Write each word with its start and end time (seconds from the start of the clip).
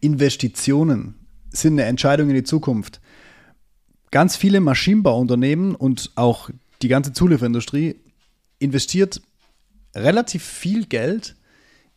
Investitionen 0.00 1.14
sind 1.50 1.74
eine 1.74 1.84
Entscheidung 1.84 2.28
in 2.28 2.34
die 2.34 2.44
Zukunft. 2.44 3.00
Ganz 4.10 4.36
viele 4.36 4.60
Maschinenbauunternehmen 4.60 5.74
und 5.74 6.12
auch 6.14 6.50
die 6.82 6.88
ganze 6.88 7.12
Zulieferindustrie 7.12 7.96
investiert 8.58 9.20
relativ 9.94 10.44
viel 10.44 10.86
Geld 10.86 11.36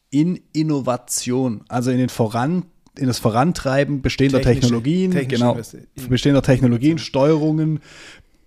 in 0.10 0.42
Innovation, 0.54 1.64
also 1.70 1.92
in 1.92 1.98
den 1.98 2.10
Voran 2.10 2.66
in 2.98 3.08
das 3.08 3.20
Vorantreiben 3.20 4.02
bestehender 4.02 4.40
Technische- 4.40 4.62
Technologien, 4.62 5.12
technische 5.12 5.40
genau, 5.40 5.58
bestehender 6.10 6.42
Technologien, 6.42 6.98
Steuerungen, 6.98 7.80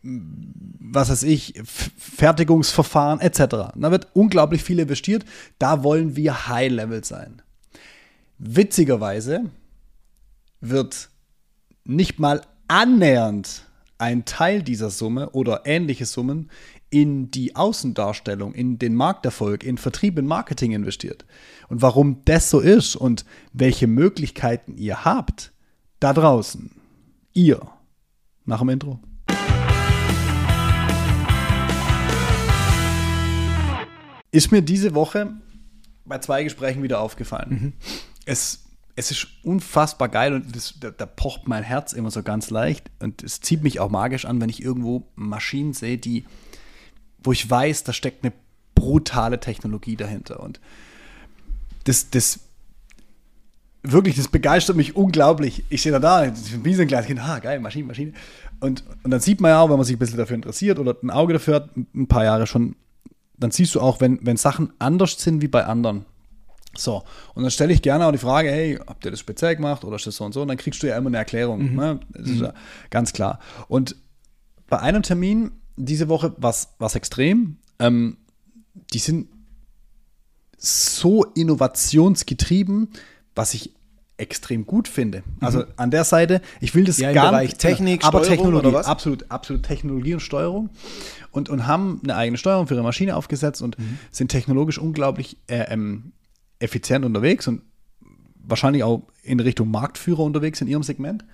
was 0.02 1.09
weiß 1.09 1.23
ich, 1.23 1.55
Fertigungsverfahren 1.64 3.21
etc. 3.21 3.39
Da 3.75 3.91
wird 3.91 4.09
unglaublich 4.12 4.62
viel 4.62 4.79
investiert. 4.79 5.25
Da 5.59 5.82
wollen 5.82 6.14
wir 6.16 6.46
High-Level 6.48 7.05
sein. 7.05 7.41
Witzigerweise 8.38 9.50
wird 10.60 11.08
nicht 11.84 12.18
mal 12.18 12.42
annähernd 12.66 13.66
ein 13.98 14.25
Teil 14.25 14.62
dieser 14.64 14.90
Summe 14.90 15.30
oder 15.30 15.62
ähnliche 15.66 16.04
Summen 16.04 16.50
in 16.90 17.30
die 17.30 17.54
Außendarstellung, 17.54 18.52
in 18.52 18.78
den 18.78 18.96
Markterfolg, 18.96 19.62
in 19.62 19.78
Vertrieb, 19.78 20.18
in 20.18 20.26
Marketing 20.26 20.72
investiert. 20.72 21.25
Und 21.68 21.80
warum 21.80 22.22
das 22.25 22.50
so 22.50 22.58
ist 22.58 22.96
und 22.96 23.25
welche 23.52 23.86
Möglichkeiten 23.86 24.76
ihr 24.76 25.04
habt, 25.04 25.53
da 26.00 26.12
draußen, 26.12 26.72
ihr, 27.34 27.61
nach 28.44 28.58
dem 28.58 28.68
Intro. 28.70 28.98
Ist 34.33 34.50
mir 34.50 34.62
diese 34.62 34.94
Woche 34.94 35.33
bei 36.05 36.19
zwei 36.19 36.42
Gesprächen 36.42 36.83
wieder 36.83 37.00
aufgefallen. 37.00 37.75
Es, 38.24 38.64
es 38.96 39.10
ist 39.10 39.27
unfassbar 39.42 40.08
geil 40.08 40.34
und 40.34 40.55
das, 40.55 40.74
da, 40.80 40.91
da 40.91 41.06
pocht 41.06 41.48
mein 41.48 41.62
Herz 41.62 41.92
immer 41.92 42.10
so 42.10 42.22
ganz 42.22 42.50
leicht 42.50 42.91
und 43.00 43.22
es 43.22 43.41
zieht 43.41 43.62
mich 43.62 43.81
auch 43.81 43.91
magisch 43.91 44.25
an, 44.25 44.41
wenn 44.41 44.48
ich 44.48 44.62
irgendwo 44.62 45.06
Maschinen 45.14 45.72
sehe, 45.72 45.98
die, 45.98 46.25
wo 47.22 47.33
ich 47.33 47.48
weiß, 47.48 47.84
da 47.84 47.92
steckt 47.92 48.25
eine 48.25 48.33
brutale 48.75 49.41
Technologie 49.41 49.97
dahinter 49.97 50.41
und 50.41 50.61
das, 51.84 52.11
das 52.11 52.41
wirklich, 53.84 54.16
das 54.16 54.28
begeistert 54.28 54.77
mich 54.77 54.97
unglaublich. 54.97 55.64
Ich 55.69 55.81
stehe 55.81 55.92
da 55.92 55.98
da, 55.98 56.33
wie 56.62 56.75
so 56.75 56.83
ein 56.83 56.88
kleines 56.88 57.06
Kind, 57.06 57.20
ah, 57.20 57.38
geil, 57.38 57.61
Maschine, 57.61 57.86
Maschine. 57.86 58.12
Und, 58.61 58.83
und 59.03 59.11
dann 59.11 59.20
sieht 59.20 59.41
man 59.41 59.50
ja 59.50 59.61
auch, 59.61 59.69
wenn 59.69 59.77
man 59.77 59.84
sich 59.84 59.97
ein 59.97 59.98
bisschen 59.98 60.19
dafür 60.19 60.36
interessiert 60.36 60.78
oder 60.78 60.97
ein 61.03 61.11
Auge 61.11 61.34
dafür 61.34 61.56
hat, 61.56 61.77
ein 61.77 62.06
paar 62.06 62.25
Jahre 62.25 62.47
schon, 62.47 62.77
dann 63.36 63.50
siehst 63.50 63.75
du 63.75 63.81
auch, 63.81 64.00
wenn, 64.00 64.19
wenn 64.22 64.36
Sachen 64.36 64.72
anders 64.78 65.20
sind 65.20 65.42
wie 65.42 65.48
bei 65.48 65.66
anderen. 65.66 66.06
So, 66.78 67.03
und 67.34 67.42
dann 67.42 67.50
stelle 67.50 67.72
ich 67.72 67.83
gerne 67.83 68.06
auch 68.06 68.12
die 68.12 68.19
Frage, 68.19 68.50
hey, 68.50 68.78
habt 68.86 69.05
ihr 69.05 69.11
das 69.11 69.20
speziell 69.20 69.56
gemacht 69.56 69.84
oder 69.84 69.97
ist 69.97 70.06
das 70.06 70.17
so 70.17 70.25
und 70.25 70.33
so? 70.33 70.42
Und 70.42 70.48
dann 70.48 70.56
kriegst 70.56 70.83
du 70.83 70.86
ja 70.86 70.97
immer 70.97 71.08
eine 71.08 71.19
Erklärung. 71.19 71.75
Ne? 71.75 72.00
Das 72.11 72.28
ist 72.28 72.41
ja 72.41 72.53
ganz 72.91 73.12
klar. 73.12 73.39
Und 73.69 73.97
bei 74.69 74.78
einem 74.81 75.03
Termin 75.03 75.53
diese 75.77 76.08
Woche 76.08 76.34
war 76.39 76.50
es 76.53 76.94
extrem. 76.94 77.56
Ähm, 77.78 78.16
die 78.92 78.98
sind 78.98 79.28
so 80.58 81.25
innovationsgetrieben, 81.25 82.88
was 83.34 83.55
ich 83.55 83.72
extrem 84.16 84.64
gut 84.64 84.86
finde. 84.86 85.25
Also 85.41 85.64
an 85.77 85.91
der 85.91 86.05
Seite, 86.05 86.41
ich 86.61 86.75
will 86.75 86.84
das 86.84 86.98
Ja, 86.98 87.12
gar 87.12 87.41
nicht, 87.41 87.59
Technik, 87.59 88.05
aber 88.05 88.22
Steuerung 88.25 88.53
Technologie, 88.53 88.77
absolut, 88.86 89.31
absolut 89.31 89.64
Technologie 89.64 90.14
und 90.14 90.20
Steuerung 90.20 90.70
und, 91.33 91.48
und 91.48 91.66
haben 91.66 92.00
eine 92.05 92.14
eigene 92.14 92.38
Steuerung 92.38 92.69
für 92.69 92.75
ihre 92.75 92.84
Maschine 92.84 93.16
aufgesetzt 93.16 93.61
und 93.61 93.77
Mhm. 93.77 93.98
sind 94.12 94.28
technologisch 94.28 94.78
unglaublich 94.78 95.36
äh, 95.48 95.64
ähm, 95.72 96.12
effizient 96.65 97.05
unterwegs 97.05 97.47
und 97.47 97.62
wahrscheinlich 98.47 98.83
auch 98.83 99.03
in 99.23 99.41
Richtung 99.41 99.70
Marktführer 99.70 100.20
unterwegs 100.20 100.61
in 100.61 100.69
ihrem 100.69 100.83
Segment. 100.83 101.25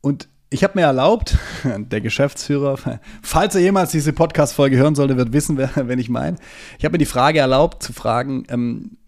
Und 0.00 0.28
ich 0.50 0.64
habe 0.64 0.78
mir 0.78 0.86
erlaubt, 0.86 1.36
der 1.64 2.00
Geschäftsführer, 2.00 3.00
falls 3.22 3.54
er 3.54 3.60
jemals 3.60 3.92
diese 3.92 4.12
Podcast-Folge 4.12 4.76
hören 4.76 4.94
sollte, 4.94 5.16
wird 5.16 5.32
wissen, 5.32 5.56
wer, 5.56 5.70
wenn 5.88 5.98
ich 5.98 6.08
meine. 6.08 6.36
Ich 6.78 6.84
habe 6.84 6.92
mir 6.92 6.98
die 6.98 7.06
Frage 7.06 7.38
erlaubt 7.38 7.82
zu 7.82 7.92
fragen, 7.92 8.44
ähm, 8.48 8.98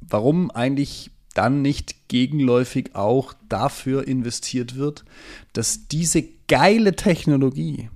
warum 0.00 0.50
eigentlich 0.50 1.10
dann 1.34 1.62
nicht 1.62 2.08
gegenläufig 2.08 2.94
auch 2.94 3.32
dafür 3.48 4.06
investiert 4.06 4.76
wird, 4.76 5.04
dass 5.54 5.88
diese 5.88 6.22
geile 6.46 6.94
Technologie, 6.94 7.88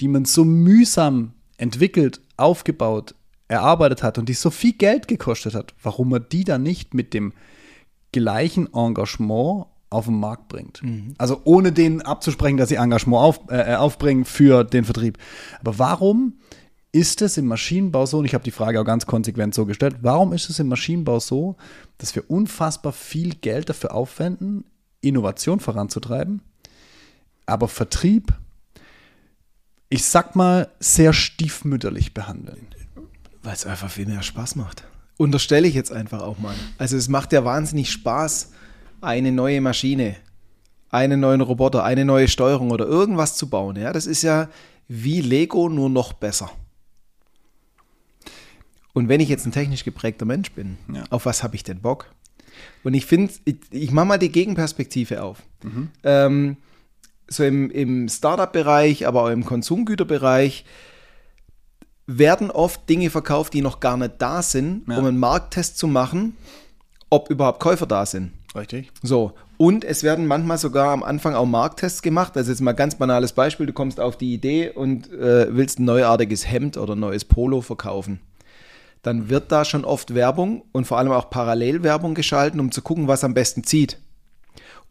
die 0.00 0.08
man 0.08 0.24
so 0.24 0.44
mühsam 0.44 1.34
entwickelt, 1.58 2.22
aufgebaut, 2.38 3.14
erarbeitet 3.52 4.02
hat 4.02 4.18
und 4.18 4.28
die 4.28 4.34
so 4.34 4.50
viel 4.50 4.72
Geld 4.72 5.06
gekostet 5.06 5.54
hat, 5.54 5.74
warum 5.82 6.08
man 6.08 6.24
die 6.32 6.44
dann 6.44 6.62
nicht 6.62 6.94
mit 6.94 7.14
dem 7.14 7.32
gleichen 8.10 8.72
Engagement 8.72 9.66
auf 9.90 10.06
den 10.06 10.18
Markt 10.18 10.48
bringt. 10.48 10.80
Also 11.18 11.42
ohne 11.44 11.70
denen 11.70 12.00
abzusprechen, 12.00 12.56
dass 12.56 12.70
sie 12.70 12.76
Engagement 12.76 13.22
auf, 13.22 13.40
äh, 13.48 13.74
aufbringen 13.74 14.24
für 14.24 14.64
den 14.64 14.84
Vertrieb. 14.84 15.18
Aber 15.60 15.78
warum 15.78 16.38
ist 16.92 17.22
es 17.22 17.36
im 17.36 17.46
Maschinenbau 17.46 18.06
so, 18.06 18.18
und 18.18 18.24
ich 18.24 18.34
habe 18.34 18.44
die 18.44 18.50
Frage 18.50 18.80
auch 18.80 18.84
ganz 18.84 19.06
konsequent 19.06 19.54
so 19.54 19.66
gestellt, 19.66 19.96
warum 20.00 20.32
ist 20.32 20.50
es 20.50 20.58
im 20.58 20.68
Maschinenbau 20.68 21.20
so, 21.20 21.56
dass 21.98 22.14
wir 22.14 22.30
unfassbar 22.30 22.92
viel 22.92 23.34
Geld 23.34 23.68
dafür 23.68 23.94
aufwenden, 23.94 24.64
Innovation 25.00 25.60
voranzutreiben, 25.60 26.42
aber 27.44 27.68
Vertrieb, 27.68 28.32
ich 29.88 30.04
sag 30.04 30.36
mal, 30.36 30.70
sehr 30.80 31.12
stiefmütterlich 31.12 32.14
behandeln? 32.14 32.66
Weil 33.42 33.54
es 33.54 33.66
einfach 33.66 33.90
viel 33.90 34.06
mehr 34.06 34.22
Spaß 34.22 34.56
macht. 34.56 34.84
Unterstelle 35.18 35.66
ich 35.68 35.74
jetzt 35.74 35.92
einfach 35.92 36.22
auch 36.22 36.38
mal. 36.38 36.54
Also 36.78 36.96
es 36.96 37.08
macht 37.08 37.32
ja 37.32 37.44
wahnsinnig 37.44 37.90
Spaß, 37.90 38.50
eine 39.00 39.32
neue 39.32 39.60
Maschine, 39.60 40.16
einen 40.90 41.20
neuen 41.20 41.40
Roboter, 41.40 41.84
eine 41.84 42.04
neue 42.04 42.28
Steuerung 42.28 42.70
oder 42.70 42.86
irgendwas 42.86 43.36
zu 43.36 43.48
bauen. 43.48 43.76
Ja, 43.76 43.92
das 43.92 44.06
ist 44.06 44.22
ja 44.22 44.48
wie 44.88 45.20
Lego, 45.20 45.68
nur 45.68 45.90
noch 45.90 46.12
besser. 46.12 46.50
Und 48.92 49.08
wenn 49.08 49.20
ich 49.20 49.28
jetzt 49.28 49.46
ein 49.46 49.52
technisch 49.52 49.84
geprägter 49.84 50.24
Mensch 50.26 50.52
bin, 50.52 50.76
Ja. 50.92 51.04
auf 51.10 51.24
was 51.26 51.42
habe 51.42 51.56
ich 51.56 51.64
denn 51.64 51.80
Bock? 51.80 52.06
Und 52.84 52.94
ich 52.94 53.06
finde, 53.06 53.32
ich, 53.44 53.56
ich 53.70 53.90
mache 53.90 54.06
mal 54.06 54.18
die 54.18 54.30
Gegenperspektive 54.30 55.22
auf. 55.22 55.42
Ähm, 56.04 56.56
so 57.26 57.44
im, 57.44 57.70
im 57.70 58.08
Startup-Bereich, 58.08 59.06
aber 59.06 59.22
auch 59.24 59.30
im 59.30 59.44
Konsumgüterbereich 59.44 60.64
werden 62.18 62.50
oft 62.50 62.88
Dinge 62.88 63.10
verkauft, 63.10 63.52
die 63.54 63.62
noch 63.62 63.80
gar 63.80 63.96
nicht 63.96 64.14
da 64.18 64.42
sind, 64.42 64.82
Ja. 64.88 64.98
um 64.98 65.06
einen 65.06 65.18
Markttest 65.18 65.78
zu 65.78 65.86
machen, 65.86 66.36
ob 67.10 67.30
überhaupt 67.30 67.60
Käufer 67.60 67.86
da 67.86 68.06
sind. 68.06 68.32
Richtig? 68.54 68.90
So, 69.02 69.32
und 69.56 69.84
es 69.84 70.02
werden 70.02 70.26
manchmal 70.26 70.58
sogar 70.58 70.90
am 70.92 71.02
Anfang 71.02 71.34
auch 71.34 71.46
Markttests 71.46 72.02
gemacht. 72.02 72.34
Das 72.36 72.42
ist 72.42 72.48
jetzt 72.48 72.60
mal 72.60 72.72
ein 72.72 72.76
ganz 72.76 72.96
banales 72.96 73.32
Beispiel. 73.32 73.66
Du 73.66 73.72
kommst 73.72 73.98
auf 74.00 74.16
die 74.16 74.34
Idee 74.34 74.70
und 74.70 75.10
äh, 75.12 75.46
willst 75.54 75.78
ein 75.78 75.84
neuartiges 75.84 76.46
Hemd 76.50 76.76
oder 76.76 76.94
ein 76.94 77.00
neues 77.00 77.24
Polo 77.24 77.60
verkaufen. 77.62 78.20
Dann 79.02 79.28
wird 79.30 79.50
da 79.50 79.64
schon 79.64 79.84
oft 79.84 80.14
Werbung 80.14 80.64
und 80.72 80.86
vor 80.86 80.98
allem 80.98 81.12
auch 81.12 81.30
Parallelwerbung 81.30 82.14
geschalten, 82.14 82.60
um 82.60 82.70
zu 82.72 82.82
gucken, 82.82 83.08
was 83.08 83.24
am 83.24 83.34
besten 83.34 83.64
zieht. 83.64 83.98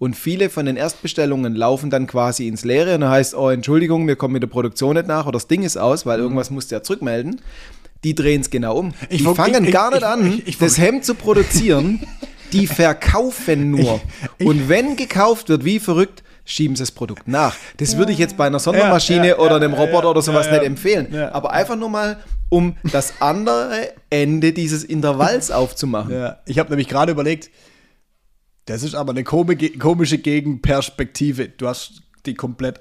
Und 0.01 0.15
viele 0.15 0.49
von 0.49 0.65
den 0.65 0.77
Erstbestellungen 0.77 1.53
laufen 1.53 1.91
dann 1.91 2.07
quasi 2.07 2.47
ins 2.47 2.65
Leere 2.65 2.95
und 2.95 3.01
da 3.01 3.11
heißt, 3.11 3.35
oh, 3.35 3.51
Entschuldigung, 3.51 4.07
wir 4.07 4.15
kommen 4.15 4.33
mit 4.33 4.41
der 4.41 4.47
Produktion 4.47 4.95
nicht 4.95 5.05
nach 5.05 5.27
oder 5.27 5.33
das 5.33 5.45
Ding 5.45 5.61
ist 5.61 5.77
aus, 5.77 6.07
weil 6.07 6.17
irgendwas 6.17 6.49
musst 6.49 6.71
du 6.71 6.75
ja 6.75 6.81
zurückmelden. 6.81 7.39
Die 8.03 8.15
drehen 8.15 8.41
es 8.41 8.49
genau 8.49 8.77
um. 8.77 8.95
Ich 9.11 9.19
die 9.23 9.35
fangen 9.35 9.65
ich- 9.65 9.71
gar 9.71 9.91
nicht 9.91 9.99
ich- 10.01 10.07
an, 10.07 10.41
das 10.59 10.79
Hemd 10.79 11.05
zu 11.05 11.13
produzieren. 11.13 11.99
Die 12.51 12.65
verkaufen 12.65 13.69
nur. 13.71 14.01
und 14.43 14.67
wenn 14.67 14.95
gekauft 14.95 15.49
wird, 15.49 15.63
wie 15.65 15.79
verrückt, 15.79 16.23
schieben 16.45 16.75
sie 16.75 16.81
das 16.81 16.91
Produkt 16.91 17.27
nach. 17.27 17.55
Das 17.77 17.95
würde 17.95 18.11
ich 18.11 18.17
jetzt 18.17 18.35
bei 18.37 18.47
einer 18.47 18.57
Sondermaschine 18.59 19.19
Ja, 19.27 19.33
ja, 19.35 19.39
oder 19.39 19.57
einem 19.57 19.73
Roboter 19.73 20.05
ja, 20.05 20.09
oder 20.09 20.21
sowas 20.23 20.49
nicht 20.49 20.63
empfehlen. 20.63 21.15
Aber 21.31 21.51
einfach 21.51 21.75
nur 21.77 21.89
mal, 21.89 22.17
um 22.49 22.75
das 22.91 23.13
andere 23.21 23.93
Ende 24.09 24.51
dieses 24.51 24.83
Intervalls 24.83 25.51
aufzumachen. 25.51 26.33
Ich 26.47 26.57
habe 26.57 26.71
nämlich 26.71 26.87
gerade 26.89 27.11
überlegt, 27.11 27.51
das 28.65 28.83
ist 28.83 28.95
aber 28.95 29.11
eine 29.11 29.23
komi- 29.23 29.77
komische 29.77 30.17
Gegenperspektive. 30.17 31.49
Du 31.49 31.67
hast 31.67 32.01
die 32.25 32.35
komplett 32.35 32.79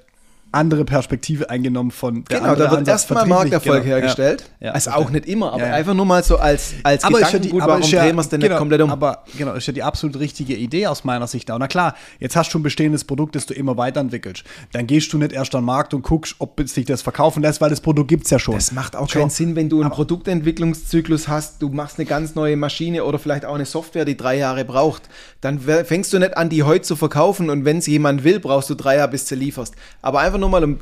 andere 0.51 0.85
Perspektive 0.85 1.49
eingenommen 1.49 1.91
von 1.91 2.23
der 2.25 2.39
Genau, 2.39 2.55
da 2.55 2.71
wird 2.71 2.87
erstmal 2.87 3.25
Markterfolg 3.25 3.83
genau. 3.83 3.95
hergestellt. 3.95 4.49
Ja, 4.59 4.67
ja, 4.67 4.73
also 4.73 4.91
verstehe. 4.91 5.07
auch 5.07 5.11
nicht 5.11 5.25
immer, 5.25 5.53
aber 5.53 5.67
Ja, 5.67 5.73
einfach 5.73 5.93
nur 5.93 6.05
mal 6.05 6.23
so 6.23 6.37
als, 6.37 6.73
als 6.83 7.03
Aber 7.03 7.21
ist 7.21 7.31
ja 7.31 7.39
die, 7.39 7.49
Gedankengut, 7.49 7.61
aber 7.61 7.71
warum 7.71 7.83
ist 7.83 7.91
ja, 7.91 8.03
drehen 8.03 8.15
wir 8.15 8.21
es 8.21 8.29
denn 8.29 8.39
genau, 8.41 8.53
nicht 8.53 8.59
komplett 8.59 8.81
um? 8.81 8.89
Aber 8.89 9.23
genau, 9.37 9.53
ist 9.53 9.67
ja 9.67 9.73
die 9.73 9.83
absolut 9.83 10.19
richtige 10.19 10.55
Idee 10.55 10.87
aus 10.87 11.03
meiner 11.03 11.27
Sicht. 11.27 11.49
auch. 11.51 11.57
Na 11.57 11.67
klar, 11.67 11.95
jetzt 12.19 12.35
hast 12.35 12.53
du 12.53 12.59
ein 12.59 12.63
bestehendes 12.63 13.05
Produkt, 13.05 13.35
das 13.35 13.45
du 13.45 13.53
immer 13.53 13.77
weiterentwickelst. 13.77 14.43
Dann 14.73 14.87
gehst 14.87 15.13
du 15.13 15.17
nicht 15.17 15.31
erst 15.31 15.55
an 15.55 15.61
den 15.61 15.67
Markt 15.67 15.93
und 15.93 16.01
guckst, 16.01 16.35
ob 16.39 16.61
sich 16.67 16.85
das 16.85 17.01
verkaufen 17.01 17.41
lässt, 17.41 17.61
weil 17.61 17.69
das 17.69 17.79
Produkt 17.79 18.09
gibt 18.09 18.25
es 18.25 18.29
ja 18.29 18.39
schon. 18.39 18.55
Das 18.55 18.71
macht 18.71 18.95
auch 18.95 19.09
Schon. 19.09 19.21
keinen 19.21 19.29
Sinn, 19.29 19.55
wenn 19.55 19.69
du 19.69 19.81
einen 19.81 19.91
Produktentwicklungszyklus 19.91 21.27
hast, 21.27 21.61
du 21.61 21.69
machst 21.69 21.97
eine 21.97 22.05
ganz 22.05 22.35
neue 22.35 22.57
Maschine 22.57 23.05
oder 23.05 23.19
vielleicht 23.19 23.45
auch 23.45 23.55
eine 23.55 23.65
Software, 23.65 24.05
die 24.05 24.17
drei 24.17 24.37
Jahre 24.37 24.65
braucht. 24.65 25.03
Dann 25.39 25.59
fängst 25.59 26.11
du 26.13 26.19
nicht 26.19 26.35
an, 26.35 26.49
die 26.49 26.63
heute 26.63 26.81
zu 26.81 26.95
verkaufen 26.95 27.49
und 27.49 27.63
wenn 27.65 27.77
es 27.77 27.87
jemand 27.87 28.23
will, 28.23 28.39
brauchst 28.39 28.69
du 28.69 28.75
drei 28.75 28.97
Jahre, 28.97 29.11
bis 29.11 29.25
du 29.25 29.35
lieferst. 29.35 29.75
Aber 30.01 30.19
einfach 30.19 30.40
nur 30.41 30.49
mal, 30.49 30.63
um 30.63 30.79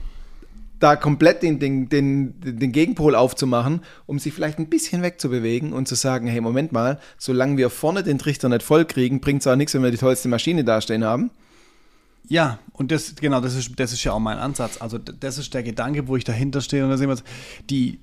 da 0.79 0.95
komplett 0.95 1.43
den, 1.43 1.59
den, 1.59 1.89
den, 1.89 2.39
den 2.39 2.71
Gegenpol 2.71 3.13
aufzumachen, 3.13 3.81
um 4.05 4.17
sich 4.17 4.33
vielleicht 4.33 4.59
ein 4.59 4.69
bisschen 4.69 5.01
wegzubewegen 5.01 5.73
und 5.73 5.87
zu 5.87 5.95
sagen, 5.95 6.27
hey, 6.27 6.41
Moment 6.41 6.71
mal, 6.71 6.99
solange 7.17 7.57
wir 7.57 7.69
vorne 7.69 8.01
den 8.01 8.17
Trichter 8.17 8.49
nicht 8.49 8.63
voll 8.63 8.85
kriegen, 8.85 9.19
bringt 9.19 9.41
es 9.41 9.47
auch 9.47 9.55
nichts, 9.55 9.73
wenn 9.73 9.83
wir 9.83 9.91
die 9.91 9.97
tollste 9.97 10.29
Maschine 10.29 10.63
dastehen 10.63 11.03
haben. 11.03 11.31
Ja, 12.27 12.59
und 12.73 12.91
das, 12.91 13.15
genau, 13.15 13.41
das 13.41 13.55
ist, 13.55 13.77
das 13.77 13.91
ist 13.91 14.03
ja 14.03 14.13
auch 14.13 14.19
mein 14.19 14.37
Ansatz. 14.37 14.81
Also, 14.81 14.97
das 14.97 15.37
ist 15.37 15.53
der 15.53 15.63
Gedanke, 15.63 16.07
wo 16.07 16.15
ich 16.15 16.23
dahinter 16.23 16.61
stehe. 16.61 16.83
Und 16.83 16.91
da 16.91 16.97
sehen 16.97 17.09
wir 17.09 17.17
die, 17.69 17.99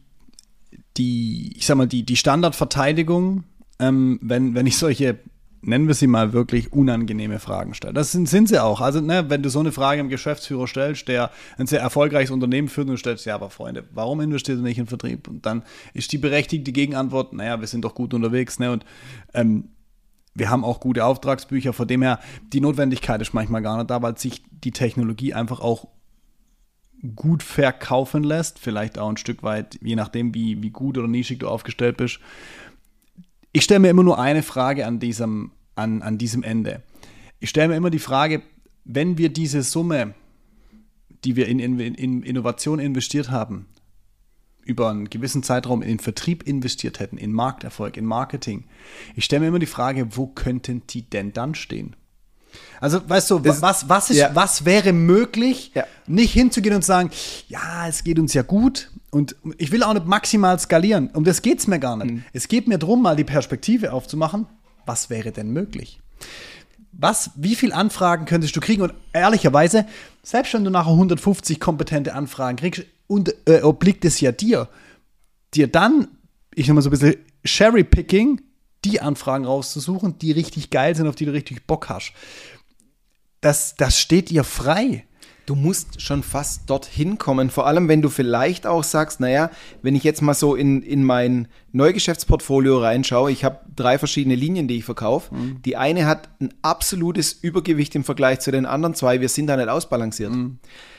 die, 0.96 1.56
ich 1.56 1.64
sag 1.64 1.76
mal, 1.76 1.86
die, 1.86 2.02
die 2.02 2.16
Standardverteidigung, 2.16 3.44
ähm, 3.78 4.18
wenn, 4.22 4.54
wenn 4.54 4.66
ich 4.66 4.76
solche 4.78 5.18
nennen 5.66 5.88
wir 5.88 5.94
sie 5.94 6.06
mal 6.06 6.32
wirklich 6.32 6.72
unangenehme 6.72 7.38
Fragen 7.38 7.74
stellen. 7.74 7.94
Das 7.94 8.12
sind, 8.12 8.28
sind 8.28 8.48
sie 8.48 8.62
auch. 8.62 8.80
Also, 8.80 9.00
ne, 9.00 9.28
wenn 9.28 9.42
du 9.42 9.48
so 9.48 9.60
eine 9.60 9.72
Frage 9.72 10.00
im 10.00 10.08
Geschäftsführer 10.08 10.66
stellst, 10.66 11.08
der 11.08 11.30
ein 11.58 11.66
sehr 11.66 11.80
erfolgreiches 11.80 12.30
Unternehmen 12.30 12.68
führt 12.68 12.86
und 12.86 12.92
du 12.92 12.98
stellst, 12.98 13.26
ja, 13.26 13.34
aber 13.34 13.50
Freunde, 13.50 13.84
warum 13.92 14.20
investiert 14.20 14.58
ihr 14.58 14.62
nicht 14.62 14.78
in 14.78 14.86
Vertrieb? 14.86 15.28
Und 15.28 15.44
dann 15.44 15.62
ist 15.92 16.12
die 16.12 16.18
berechtigte 16.18 16.72
Gegenantwort, 16.72 17.32
naja, 17.32 17.60
wir 17.60 17.66
sind 17.66 17.84
doch 17.84 17.94
gut 17.94 18.14
unterwegs, 18.14 18.58
ne? 18.58 18.72
Und 18.72 18.84
ähm, 19.34 19.70
wir 20.34 20.50
haben 20.50 20.64
auch 20.64 20.80
gute 20.80 21.04
Auftragsbücher, 21.04 21.72
von 21.72 21.88
dem 21.88 22.02
her, 22.02 22.20
die 22.52 22.60
Notwendigkeit 22.60 23.20
ist 23.22 23.32
manchmal 23.32 23.62
gar 23.62 23.78
nicht 23.78 23.90
da, 23.90 24.02
weil 24.02 24.18
sich 24.18 24.42
die 24.50 24.72
Technologie 24.72 25.32
einfach 25.34 25.60
auch 25.60 25.88
gut 27.14 27.42
verkaufen 27.42 28.22
lässt, 28.22 28.58
vielleicht 28.58 28.98
auch 28.98 29.08
ein 29.08 29.16
Stück 29.16 29.42
weit, 29.42 29.78
je 29.82 29.96
nachdem, 29.96 30.34
wie, 30.34 30.62
wie 30.62 30.70
gut 30.70 30.98
oder 30.98 31.08
nischig 31.08 31.40
du 31.40 31.48
aufgestellt 31.48 31.96
bist. 31.96 32.20
Ich 33.52 33.64
stelle 33.64 33.80
mir 33.80 33.90
immer 33.90 34.02
nur 34.02 34.18
eine 34.18 34.42
Frage 34.42 34.86
an 34.86 34.98
diesem, 34.98 35.52
an, 35.76 36.02
an 36.02 36.18
diesem 36.18 36.42
Ende. 36.42 36.82
Ich 37.38 37.50
stelle 37.50 37.68
mir 37.68 37.76
immer 37.76 37.90
die 37.90 37.98
Frage, 37.98 38.42
wenn 38.84 39.18
wir 39.18 39.28
diese 39.28 39.62
Summe, 39.62 40.14
die 41.24 41.36
wir 41.36 41.48
in, 41.48 41.58
in, 41.58 41.78
in 41.78 42.22
Innovation 42.22 42.78
investiert 42.78 43.30
haben, 43.30 43.66
über 44.62 44.90
einen 44.90 45.08
gewissen 45.08 45.42
Zeitraum 45.42 45.82
in 45.82 45.88
den 45.88 45.98
Vertrieb 46.00 46.42
investiert 46.42 46.98
hätten, 46.98 47.18
in 47.18 47.32
Markterfolg, 47.32 47.96
in 47.96 48.04
Marketing. 48.04 48.64
Ich 49.14 49.24
stelle 49.24 49.40
mir 49.40 49.48
immer 49.48 49.58
die 49.60 49.66
Frage, 49.66 50.16
wo 50.16 50.26
könnten 50.26 50.82
die 50.88 51.02
denn 51.02 51.32
dann 51.32 51.54
stehen? 51.54 51.94
Also, 52.80 53.06
weißt 53.08 53.30
du, 53.30 53.38
das, 53.38 53.62
was, 53.62 53.88
was, 53.88 54.10
ist, 54.10 54.16
ja. 54.16 54.30
was 54.34 54.64
wäre 54.64 54.92
möglich, 54.92 55.72
ja. 55.74 55.84
nicht 56.06 56.32
hinzugehen 56.32 56.74
und 56.74 56.82
zu 56.82 56.88
sagen, 56.88 57.10
ja, 57.48 57.86
es 57.86 58.02
geht 58.02 58.18
uns 58.18 58.34
ja 58.34 58.42
gut 58.42 58.90
und 59.10 59.36
ich 59.58 59.72
will 59.72 59.82
auch 59.82 59.94
nicht 59.94 60.06
maximal 60.06 60.58
skalieren. 60.58 61.10
Um 61.12 61.24
das 61.24 61.42
geht 61.42 61.58
es 61.58 61.66
mir 61.66 61.78
gar 61.78 61.96
nicht. 61.96 62.10
Mhm. 62.10 62.24
Es 62.32 62.48
geht 62.48 62.66
mir 62.66 62.78
darum, 62.78 63.02
mal 63.02 63.16
die 63.16 63.24
Perspektive 63.24 63.92
aufzumachen 63.92 64.46
was 64.86 65.10
wäre 65.10 65.32
denn 65.32 65.50
möglich? 65.50 66.00
Was, 66.92 67.30
wie 67.36 67.54
viele 67.54 67.74
Anfragen 67.74 68.24
könntest 68.24 68.56
du 68.56 68.60
kriegen? 68.60 68.82
Und 68.82 68.94
ehrlicherweise, 69.12 69.86
selbst 70.22 70.54
wenn 70.54 70.64
du 70.64 70.70
nachher 70.70 70.92
150 70.92 71.60
kompetente 71.60 72.14
Anfragen 72.14 72.56
kriegst, 72.56 72.84
und, 73.06 73.34
äh, 73.46 73.62
obliegt 73.62 74.04
es 74.04 74.20
ja 74.20 74.32
dir, 74.32 74.68
dir 75.54 75.68
dann, 75.68 76.08
ich 76.54 76.66
nehme 76.66 76.76
mal 76.76 76.82
so 76.82 76.88
ein 76.88 76.92
bisschen 76.92 77.16
Cherry-Picking, 77.44 78.40
die 78.84 79.00
Anfragen 79.00 79.44
rauszusuchen, 79.44 80.18
die 80.18 80.32
richtig 80.32 80.70
geil 80.70 80.94
sind, 80.94 81.06
auf 81.06 81.16
die 81.16 81.26
du 81.26 81.32
richtig 81.32 81.66
Bock 81.66 81.88
hast. 81.88 82.12
Das, 83.40 83.74
das 83.76 84.00
steht 84.00 84.30
dir 84.30 84.44
frei. 84.44 85.04
Du 85.46 85.54
musst 85.54 86.02
schon 86.02 86.22
fast 86.22 86.68
dorthin 86.68 87.18
kommen, 87.18 87.50
vor 87.50 87.66
allem 87.66 87.88
wenn 87.88 88.02
du 88.02 88.08
vielleicht 88.08 88.66
auch 88.66 88.82
sagst, 88.82 89.20
naja, 89.20 89.50
wenn 89.80 89.94
ich 89.94 90.02
jetzt 90.02 90.20
mal 90.20 90.34
so 90.34 90.56
in, 90.56 90.82
in 90.82 91.04
mein 91.04 91.46
Neugeschäftsportfolio 91.72 92.78
reinschaue, 92.78 93.30
ich 93.30 93.44
habe 93.44 93.60
drei 93.74 93.96
verschiedene 93.98 94.34
Linien, 94.34 94.66
die 94.66 94.78
ich 94.78 94.84
verkaufe. 94.84 95.34
Mhm. 95.34 95.62
Die 95.64 95.76
eine 95.76 96.06
hat 96.06 96.28
ein 96.40 96.52
absolutes 96.62 97.32
Übergewicht 97.32 97.94
im 97.94 98.02
Vergleich 98.02 98.40
zu 98.40 98.50
den 98.50 98.66
anderen 98.66 98.94
zwei, 98.94 99.20
wir 99.20 99.28
sind 99.28 99.46
da 99.46 99.56
nicht 99.56 99.68
ausbalanciert. 99.68 100.32
Mhm. 100.32 100.58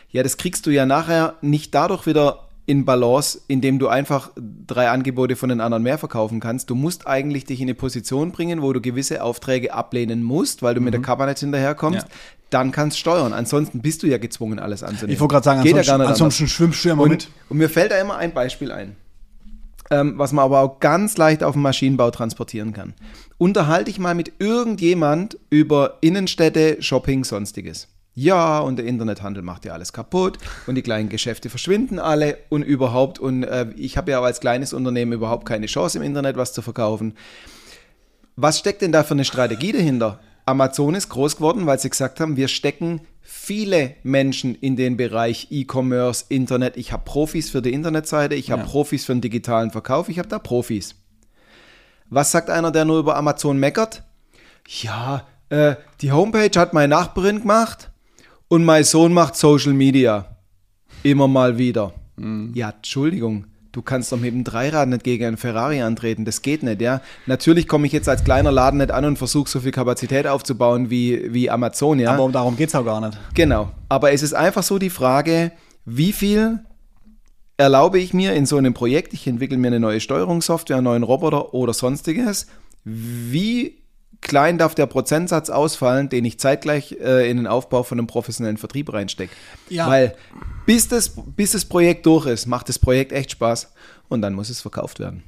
Ja, 0.10 0.24
das 0.24 0.38
kriegst 0.38 0.66
du 0.66 0.70
ja 0.70 0.86
nachher 0.86 1.36
nicht 1.42 1.76
dadurch 1.76 2.06
wieder 2.06 2.47
in 2.68 2.84
Balance, 2.84 3.40
indem 3.48 3.80
du 3.80 3.88
einfach 3.88 4.30
drei 4.36 4.90
Angebote 4.90 5.38
von 5.38 5.48
den 5.48 5.62
anderen 5.62 5.84
mehr 5.84 5.98
verkaufen 5.98 6.42
kannst. 6.42 6.70
Du 6.70 6.76
musst 6.76 7.08
eigentlich 7.08 7.46
dich 7.46 7.62
in 7.62 7.66
eine 7.66 7.76
Position 7.76 8.34
bringen, 8.34 8.62
wo 8.62 8.74
du 8.74 8.82
gewisse 8.82 9.24
Aufträge 9.24 9.74
ablehnen 9.74 10.22
musst, 10.22 10.62
weil 10.62 10.76
du 10.76 10.82
mhm. 10.82 10.86
mit 10.86 10.94
der 10.94 11.02
Kammer 11.02 11.26
nicht 11.28 11.40
hinterherkommst. 11.40 12.06
Ja. 12.08 12.14
Dann 12.50 12.74
kannst 12.74 12.98
du 12.98 13.00
steuern. 13.00 13.32
Ansonsten 13.32 13.82
bist 13.82 14.04
du 14.04 14.08
ja 14.08 14.18
gezwungen, 14.18 14.60
alles 14.60 14.84
anzunehmen. 14.84 15.14
Ich 15.14 15.20
wollte 15.22 15.36
gerade 15.36 15.46
sagen, 15.46 15.64
Geht 15.64 15.78
ansonsten, 15.78 15.92
ja 15.92 15.98
gar 15.98 16.04
nicht 16.04 16.10
ansonsten 16.10 16.48
schwimmst 16.50 16.84
du 16.84 16.90
ja 16.90 16.94
immer 16.94 17.08
mit. 17.08 17.30
Und 17.48 17.58
mir 17.58 17.70
fällt 17.70 17.92
da 17.92 18.00
immer 18.00 18.18
ein 18.18 18.34
Beispiel 18.34 18.74
ein, 18.74 18.98
ähm, 19.90 20.16
was 20.18 20.34
man 20.34 20.44
aber 20.44 20.60
auch 20.60 20.82
ganz 20.82 21.16
leicht 21.16 21.46
auf 21.46 21.54
dem 21.54 21.62
Maschinenbau 21.62 22.12
transportieren 22.12 22.74
kann. 22.74 22.94
Unterhalte 23.38 23.90
ich 23.90 23.98
mal 23.98 24.14
mit 24.14 24.34
irgendjemand 24.40 25.40
über 25.50 26.00
Innenstädte, 26.02 26.82
Shopping, 26.82 27.24
sonstiges 27.24 27.88
ja, 28.20 28.58
und 28.58 28.78
der 28.78 28.88
Internethandel 28.88 29.44
macht 29.44 29.64
ja 29.64 29.74
alles 29.74 29.94
kaputt 29.94 30.40
und 30.66 30.74
die 30.74 30.82
kleinen 30.82 31.08
Geschäfte 31.08 31.52
verschwinden 31.52 32.00
alle 32.00 32.40
und 32.50 32.64
überhaupt. 32.64 33.20
Und 33.20 33.44
äh, 33.44 33.68
ich 33.76 33.96
habe 33.96 34.10
ja 34.10 34.20
als 34.20 34.40
kleines 34.40 34.74
Unternehmen 34.74 35.14
überhaupt 35.14 35.48
keine 35.48 35.68
Chance 35.68 36.00
im 36.00 36.04
Internet 36.04 36.36
was 36.36 36.52
zu 36.52 36.64
verkaufen. 36.64 37.14
Was 38.36 38.58
steckt 38.58 38.82
denn 38.82 38.92
da 38.92 39.04
für 39.04 39.14
eine 39.14 39.24
Strategie 39.24 39.72
dahinter? 39.72 40.20
Amazon 40.48 40.96
ist 40.96 41.10
groß 41.10 41.36
geworden, 41.36 41.68
weil 41.68 41.78
sie 41.78 41.92
gesagt 41.92 42.20
haben, 42.20 42.38
wir 42.38 42.48
stecken 42.48 43.02
viele 43.22 43.94
Menschen 44.02 44.56
in 44.56 44.76
den 44.76 44.98
Bereich 44.98 45.50
E-Commerce, 45.52 46.26
Internet. 46.30 46.76
Ich 46.76 46.92
habe 46.92 47.04
Profis 47.06 47.52
für 47.52 47.62
die 47.62 47.72
Internetseite, 47.72 48.34
ich 48.34 48.50
habe 48.50 48.64
ja. 48.64 48.68
Profis 48.68 49.06
für 49.06 49.14
den 49.14 49.22
digitalen 49.22 49.70
Verkauf, 49.70 50.10
ich 50.10 50.18
habe 50.18 50.28
da 50.28 50.40
Profis. 50.40 50.96
Was 52.10 52.32
sagt 52.32 52.50
einer, 52.50 52.72
der 52.72 52.86
nur 52.86 52.98
über 52.98 53.16
Amazon 53.16 53.60
meckert? 53.60 54.02
Ja, 54.82 55.28
äh, 55.50 55.76
die 56.02 56.12
Homepage 56.12 56.60
hat 56.60 56.74
meine 56.74 56.88
Nachbarin 56.88 57.42
gemacht 57.42 57.92
und 58.48 58.66
mein 58.66 58.84
Sohn 58.84 59.14
macht 59.14 59.36
Social 59.36 59.74
Media. 59.74 60.38
Immer 61.04 61.28
mal 61.28 61.58
wieder. 61.58 61.94
Mhm. 62.18 62.52
Ja, 62.54 62.70
Entschuldigung. 62.72 63.46
Du 63.72 63.82
kannst 63.84 64.12
doch 64.12 64.20
mit 64.20 64.34
dem 64.34 64.44
Dreirad 64.44 64.90
nicht 64.90 65.04
gegen 65.04 65.26
einen 65.26 65.38
Ferrari 65.38 65.82
antreten. 65.82 66.26
Das 66.26 66.42
geht 66.42 66.64
nicht, 66.64 66.82
ja. 66.82 67.02
Natürlich 67.28 67.68
komme 67.68 67.86
ich 67.86 67.94
jetzt 67.94 68.10
als 68.10 68.24
kleiner 68.24 68.52
Laden 68.52 68.80
nicht 68.80 68.90
an 68.90 69.06
und 69.06 69.18
versuche 69.18 69.50
so 69.50 69.60
viel 69.60 69.72
Kapazität 69.72 70.26
aufzubauen 70.26 70.90
wie, 70.90 71.32
wie 71.32 71.50
Amazon, 71.52 72.00
ja. 72.00 72.14
Aber 72.14 72.32
darum 72.32 72.58
geht 72.58 72.70
es 72.70 72.76
auch 72.76 72.86
gar 72.86 73.02
nicht. 73.02 73.18
Genau. 73.36 73.70
Aber 73.88 74.12
es 74.12 74.24
ist 74.24 74.34
einfach 74.34 74.64
so 74.64 74.80
die 74.80 74.90
Frage, 74.90 75.52
wie 75.86 76.12
viel 76.12 76.60
erlaube 77.58 78.00
ich 78.00 78.14
mir 78.14 78.34
in 78.34 78.46
so 78.46 78.58
einem 78.58 78.74
Projekt, 78.74 79.14
ich 79.14 79.28
entwickle 79.28 79.58
mir 79.58 79.68
eine 79.68 79.80
neue 79.80 80.00
Steuerungssoftware, 80.00 80.78
einen 80.78 80.86
neuen 80.86 81.04
Roboter 81.04 81.54
oder 81.54 81.74
sonstiges, 81.74 82.48
wie 82.84 83.84
klein 84.22 84.58
darf 84.58 84.76
der 84.76 84.86
Prozentsatz 84.86 85.50
ausfallen, 85.50 86.10
den 86.10 86.26
ich 86.26 86.40
zeitgleich 86.40 86.94
äh, 86.94 87.30
in 87.30 87.38
den 87.38 87.48
Aufbau 87.48 87.84
von 87.84 87.98
einem 87.98 88.08
professionellen 88.08 88.58
Vertrieb 88.58 88.92
reinstecke. 88.92 89.34
Ja. 89.70 89.88
Weil 89.88 90.16
bis 90.66 90.88
das, 90.88 91.14
bis 91.36 91.52
das 91.52 91.66
Projekt 91.66 92.06
durch 92.06 92.26
ist, 92.26 92.46
macht 92.46 92.70
das 92.70 92.80
Projekt 92.80 93.12
echt 93.12 93.32
Spaß 93.32 93.72
und 94.10 94.22
dann 94.22 94.34
muss 94.34 94.50
es 94.50 94.62
verkauft 94.62 95.00
werden. 95.00 95.24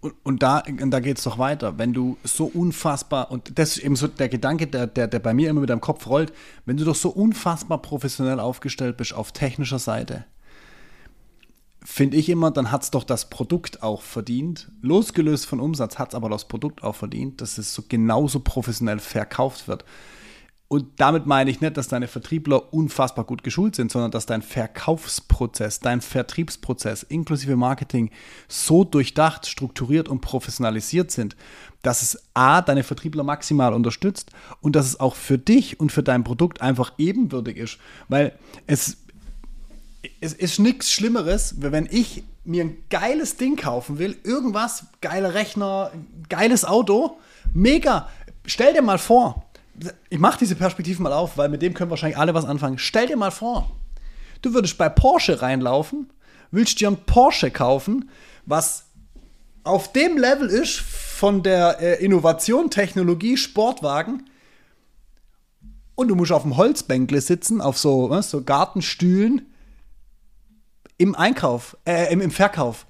Und, 0.00 0.14
und 0.22 0.42
da, 0.42 0.62
da 0.62 1.00
geht 1.00 1.18
es 1.18 1.24
doch 1.24 1.38
weiter. 1.38 1.78
Wenn 1.78 1.92
du 1.92 2.16
so 2.22 2.46
unfassbar, 2.46 3.30
und 3.30 3.58
das 3.58 3.76
ist 3.76 3.84
eben 3.84 3.96
so 3.96 4.06
der 4.06 4.28
Gedanke, 4.28 4.66
der, 4.66 4.86
der, 4.86 5.08
der 5.08 5.18
bei 5.18 5.34
mir 5.34 5.50
immer 5.50 5.60
mit 5.60 5.70
deinem 5.70 5.80
Kopf 5.80 6.06
rollt, 6.06 6.32
wenn 6.64 6.76
du 6.76 6.84
doch 6.84 6.94
so 6.94 7.08
unfassbar 7.08 7.80
professionell 7.82 8.38
aufgestellt 8.38 8.96
bist 8.96 9.14
auf 9.14 9.32
technischer 9.32 9.78
Seite, 9.78 10.24
finde 11.86 12.16
ich 12.16 12.28
immer, 12.28 12.50
dann 12.50 12.72
hat 12.72 12.82
es 12.82 12.90
doch 12.90 13.04
das 13.04 13.30
Produkt 13.30 13.84
auch 13.84 14.02
verdient. 14.02 14.72
Losgelöst 14.82 15.46
von 15.46 15.60
Umsatz 15.60 15.98
hat 15.98 16.08
es 16.10 16.14
aber 16.16 16.28
das 16.28 16.48
Produkt 16.48 16.82
auch 16.82 16.96
verdient, 16.96 17.40
dass 17.40 17.58
es 17.58 17.72
so 17.72 17.84
genauso 17.88 18.40
professionell 18.40 18.98
verkauft 18.98 19.68
wird. 19.68 19.84
Und 20.68 20.86
damit 20.96 21.26
meine 21.26 21.48
ich 21.48 21.60
nicht, 21.60 21.76
dass 21.76 21.86
deine 21.86 22.08
Vertriebler 22.08 22.74
unfassbar 22.74 23.24
gut 23.24 23.44
geschult 23.44 23.76
sind, 23.76 23.92
sondern 23.92 24.10
dass 24.10 24.26
dein 24.26 24.42
Verkaufsprozess, 24.42 25.78
dein 25.78 26.00
Vertriebsprozess 26.00 27.04
inklusive 27.04 27.54
Marketing 27.54 28.10
so 28.48 28.82
durchdacht, 28.82 29.46
strukturiert 29.46 30.08
und 30.08 30.22
professionalisiert 30.22 31.12
sind, 31.12 31.36
dass 31.82 32.02
es 32.02 32.20
A, 32.34 32.62
deine 32.62 32.82
Vertriebler 32.82 33.22
maximal 33.22 33.72
unterstützt 33.72 34.32
und 34.60 34.74
dass 34.74 34.86
es 34.86 34.98
auch 34.98 35.14
für 35.14 35.38
dich 35.38 35.78
und 35.78 35.92
für 35.92 36.02
dein 36.02 36.24
Produkt 36.24 36.60
einfach 36.60 36.94
ebenwürdig 36.98 37.58
ist. 37.58 37.78
Weil 38.08 38.36
es 38.66 39.05
es 40.20 40.32
ist 40.32 40.58
nichts 40.58 40.92
Schlimmeres, 40.92 41.54
wenn 41.58 41.88
ich 41.90 42.24
mir 42.44 42.64
ein 42.64 42.84
geiles 42.90 43.36
Ding 43.36 43.56
kaufen 43.56 43.98
will, 43.98 44.16
irgendwas, 44.24 44.86
geiler 45.00 45.34
Rechner, 45.34 45.90
geiles 46.28 46.64
Auto, 46.64 47.18
mega. 47.52 48.08
Stell 48.46 48.72
dir 48.72 48.82
mal 48.82 48.98
vor, 48.98 49.46
ich 50.08 50.18
mache 50.18 50.38
diese 50.38 50.54
Perspektive 50.54 51.02
mal 51.02 51.12
auf, 51.12 51.36
weil 51.36 51.48
mit 51.48 51.62
dem 51.62 51.74
können 51.74 51.90
wahrscheinlich 51.90 52.18
alle 52.18 52.34
was 52.34 52.44
anfangen. 52.44 52.78
Stell 52.78 53.08
dir 53.08 53.16
mal 53.16 53.30
vor, 53.30 53.70
du 54.42 54.54
würdest 54.54 54.78
bei 54.78 54.88
Porsche 54.88 55.42
reinlaufen, 55.42 56.10
willst 56.50 56.80
dir 56.80 56.88
ein 56.88 57.04
Porsche 57.04 57.50
kaufen, 57.50 58.10
was 58.46 58.84
auf 59.64 59.92
dem 59.92 60.16
Level 60.16 60.48
ist 60.48 60.76
von 60.76 61.42
der 61.42 61.80
äh, 61.80 62.04
Innovation, 62.04 62.70
Technologie, 62.70 63.36
Sportwagen. 63.36 64.30
Und 65.96 66.08
du 66.08 66.14
musst 66.14 66.30
auf 66.30 66.42
dem 66.42 66.56
Holzbänkle 66.56 67.20
sitzen, 67.20 67.60
auf 67.60 67.76
so, 67.76 68.08
ne, 68.08 68.22
so 68.22 68.44
Gartenstühlen 68.44 69.46
im 70.98 71.14
Einkauf, 71.14 71.76
äh, 71.84 72.12
im, 72.12 72.20
im 72.20 72.30
Verkauf. 72.30 72.86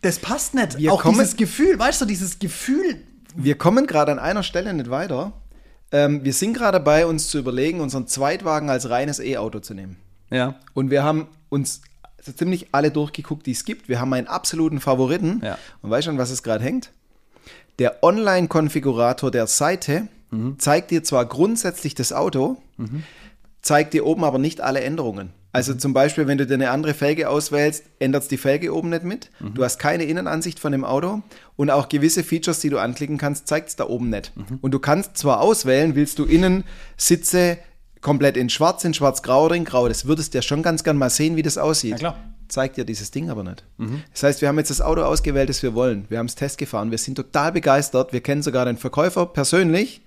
Das 0.00 0.18
passt 0.18 0.54
nicht. 0.54 0.78
Wir 0.78 0.92
Auch 0.92 1.02
kommen, 1.02 1.18
dieses 1.18 1.36
Gefühl, 1.36 1.78
weißt 1.78 2.00
du, 2.00 2.04
dieses 2.04 2.38
Gefühl. 2.38 3.02
Wir 3.34 3.56
kommen 3.56 3.86
gerade 3.86 4.12
an 4.12 4.18
einer 4.18 4.42
Stelle 4.42 4.72
nicht 4.72 4.90
weiter. 4.90 5.32
Ähm, 5.90 6.24
wir 6.24 6.32
sind 6.32 6.54
gerade 6.54 6.78
dabei, 6.78 7.06
uns 7.06 7.28
zu 7.28 7.38
überlegen, 7.38 7.80
unseren 7.80 8.06
Zweitwagen 8.06 8.70
als 8.70 8.90
reines 8.90 9.20
E-Auto 9.20 9.60
zu 9.60 9.74
nehmen. 9.74 9.96
Ja. 10.30 10.54
Und 10.74 10.90
wir 10.90 11.02
haben 11.02 11.28
uns 11.48 11.82
so 12.22 12.32
ziemlich 12.32 12.68
alle 12.72 12.90
durchgeguckt, 12.90 13.46
die 13.46 13.52
es 13.52 13.64
gibt. 13.64 13.88
Wir 13.88 14.00
haben 14.00 14.12
einen 14.12 14.26
absoluten 14.26 14.80
Favoriten. 14.80 15.40
Ja. 15.44 15.58
Und 15.82 15.90
weißt 15.90 16.06
du, 16.06 16.12
an 16.12 16.18
was 16.18 16.30
es 16.30 16.42
gerade 16.42 16.62
hängt? 16.62 16.92
Der 17.78 18.02
Online-Konfigurator 18.02 19.30
der 19.30 19.46
Seite 19.46 20.08
zeigt 20.58 20.90
dir 20.90 21.02
zwar 21.04 21.24
grundsätzlich 21.24 21.94
das 21.94 22.12
Auto, 22.12 22.60
zeigt 23.62 23.94
dir 23.94 24.04
oben 24.04 24.24
aber 24.24 24.38
nicht 24.38 24.60
alle 24.60 24.80
Änderungen. 24.80 25.32
Also 25.50 25.74
zum 25.74 25.94
Beispiel, 25.94 26.26
wenn 26.26 26.36
du 26.38 26.46
dir 26.46 26.54
eine 26.54 26.70
andere 26.70 26.92
Felge 26.94 27.28
auswählst, 27.28 27.84
ändert 27.98 28.24
es 28.24 28.28
die 28.28 28.36
Felge 28.36 28.74
oben 28.74 28.90
nicht 28.90 29.04
mit. 29.04 29.30
Du 29.54 29.64
hast 29.64 29.78
keine 29.78 30.04
Innenansicht 30.04 30.60
von 30.60 30.72
dem 30.72 30.84
Auto 30.84 31.22
und 31.56 31.70
auch 31.70 31.88
gewisse 31.88 32.22
Features, 32.22 32.60
die 32.60 32.68
du 32.68 32.78
anklicken 32.78 33.16
kannst, 33.16 33.48
zeigt 33.48 33.68
es 33.70 33.76
da 33.76 33.86
oben 33.88 34.10
nicht. 34.10 34.32
Und 34.60 34.72
du 34.72 34.78
kannst 34.78 35.16
zwar 35.16 35.40
auswählen, 35.40 35.94
willst 35.94 36.18
du 36.18 36.24
innen 36.24 36.64
Sitze 36.96 37.58
komplett 38.00 38.36
in 38.36 38.50
schwarz, 38.50 38.84
in 38.84 38.94
schwarz-grau 38.94 39.46
oder 39.46 39.54
in 39.56 39.64
grau. 39.64 39.88
Das 39.88 40.06
würdest 40.06 40.34
du 40.34 40.38
ja 40.38 40.42
schon 40.42 40.62
ganz 40.62 40.84
gern 40.84 40.96
mal 40.98 41.10
sehen, 41.10 41.36
wie 41.36 41.42
das 41.42 41.58
aussieht. 41.58 41.92
Ja, 41.92 41.96
klar. 41.96 42.18
Zeigt 42.48 42.76
dir 42.76 42.84
dieses 42.84 43.10
Ding 43.10 43.28
aber 43.28 43.42
nicht. 43.42 43.64
Das 44.12 44.22
heißt, 44.22 44.40
wir 44.40 44.48
haben 44.48 44.58
jetzt 44.58 44.70
das 44.70 44.80
Auto 44.80 45.02
ausgewählt, 45.02 45.48
das 45.48 45.62
wir 45.62 45.74
wollen. 45.74 46.04
Wir 46.08 46.18
haben 46.18 46.26
es 46.26 46.34
Test 46.34 46.58
gefahren. 46.58 46.90
Wir 46.90 46.98
sind 46.98 47.16
total 47.16 47.52
begeistert. 47.52 48.12
Wir 48.12 48.20
kennen 48.20 48.42
sogar 48.42 48.64
den 48.64 48.76
Verkäufer 48.76 49.26
persönlich. 49.26 50.02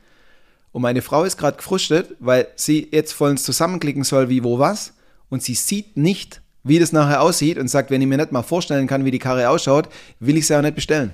Und 0.72 0.82
meine 0.82 1.02
Frau 1.02 1.24
ist 1.24 1.38
gerade 1.38 1.58
gefrustet, 1.58 2.16
weil 2.20 2.48
sie 2.56 2.88
jetzt 2.92 3.12
vollends 3.14 3.44
zusammenklicken 3.44 4.04
soll, 4.04 4.30
wie, 4.30 4.44
wo, 4.44 4.58
was. 4.58 4.94
Und 5.32 5.42
sie 5.42 5.56
sieht 5.56 5.98
nicht, 5.98 6.42
wie 6.64 6.78
das 6.78 6.92
nachher 6.92 7.22
aussieht 7.22 7.58
und 7.58 7.68
sagt, 7.70 7.90
wenn 7.90 8.02
ich 8.02 8.08
mir 8.08 8.18
nicht 8.18 8.32
mal 8.32 8.44
vorstellen 8.44 8.86
kann, 8.86 9.04
wie 9.06 9.10
die 9.12 9.18
Karre 9.18 9.50
ausschaut, 9.50 9.90
will 10.20 10.38
ich 10.38 10.46
sie 10.46 10.56
auch 10.56 10.62
nicht 10.62 10.76
bestellen. 10.76 11.12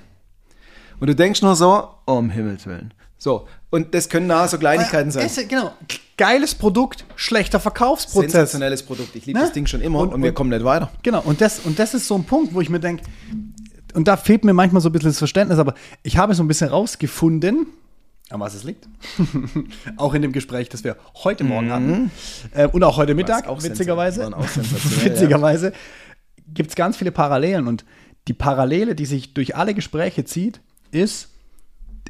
Und 1.00 1.06
du 1.06 1.14
denkst 1.14 1.40
nur 1.40 1.56
so, 1.56 1.88
oh, 2.06 2.12
um 2.12 2.28
Himmels 2.28 2.66
Willen. 2.66 2.92
So, 3.16 3.46
und 3.70 3.94
das 3.94 4.08
können 4.10 4.26
nachher 4.26 4.48
so 4.48 4.58
Kleinigkeiten 4.58 5.10
sein. 5.10 5.24
Es, 5.26 5.36
genau. 5.48 5.72
Geiles 6.16 6.54
Produkt, 6.54 7.04
schlechter 7.16 7.58
Verkaufsprozess. 7.60 8.32
Sensationelles 8.32 8.82
Produkt. 8.82 9.14
Ich 9.16 9.24
liebe 9.26 9.38
Ne? 9.38 9.44
das 9.44 9.52
Ding 9.54 9.66
schon 9.66 9.80
immer 9.80 10.00
und, 10.00 10.12
Und- 10.12 10.22
wir 10.22 10.28
und- 10.30 10.34
kommen 10.34 10.50
nicht 10.50 10.64
weiter. 10.64 10.90
Genau, 11.02 11.22
und 11.22 11.40
das, 11.40 11.60
und 11.60 11.78
das 11.78 11.94
ist 11.94 12.06
so 12.06 12.16
ein 12.16 12.24
Punkt, 12.24 12.52
wo 12.54 12.60
ich 12.60 12.68
mir 12.68 12.80
denke, 12.80 13.04
und 13.94 14.06
da 14.08 14.16
fehlt 14.16 14.44
mir 14.44 14.52
manchmal 14.52 14.82
so 14.82 14.88
ein 14.88 14.92
bisschen 14.92 15.10
das 15.10 15.18
Verständnis, 15.18 15.58
aber 15.58 15.74
ich 16.02 16.16
habe 16.18 16.34
so 16.34 16.42
ein 16.42 16.48
bisschen 16.48 16.68
rausgefunden, 16.68 17.66
an 18.30 18.40
was 18.40 18.54
es 18.54 18.64
liegt. 18.64 18.88
auch 19.96 20.14
in 20.14 20.22
dem 20.22 20.32
Gespräch, 20.32 20.68
das 20.68 20.84
wir 20.84 20.96
heute 21.14 21.44
Morgen 21.44 21.72
hatten 21.72 22.10
äh, 22.52 22.66
und 22.66 22.82
auch 22.84 22.96
heute 22.96 23.14
Mittag, 23.14 23.46
auch 23.46 23.62
witzigerweise. 23.62 24.26
auch 24.36 24.48
sensationell, 24.48 24.98
ja. 24.98 25.12
witzigerweise 25.12 25.72
gibt 26.54 26.70
es 26.70 26.76
ganz 26.76 26.96
viele 26.96 27.12
Parallelen 27.12 27.66
und 27.66 27.84
die 28.26 28.34
Parallele, 28.34 28.94
die 28.94 29.06
sich 29.06 29.34
durch 29.34 29.56
alle 29.56 29.74
Gespräche 29.74 30.24
zieht, 30.24 30.60
ist, 30.90 31.30